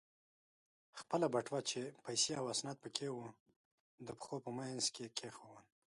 [0.99, 3.17] خپله بټوه چې پیسې او اسناد پکې و،
[4.07, 5.63] د پښو په منځ کې کېښوول.